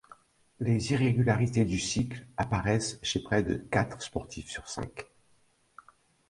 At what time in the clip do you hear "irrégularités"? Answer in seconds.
0.93-1.63